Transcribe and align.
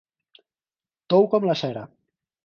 Tou 1.13 1.27
com 1.33 1.45
la 1.49 1.57
cera. 1.61 1.85